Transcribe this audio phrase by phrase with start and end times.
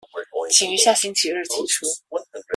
[0.49, 1.85] 請於下星期二提出